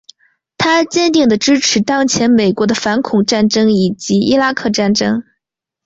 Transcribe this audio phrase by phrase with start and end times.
[0.57, 5.23] 他坚定的支持当前美国的反恐战争以及伊拉克战争。